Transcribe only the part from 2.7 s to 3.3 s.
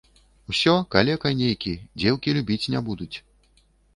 не будуць.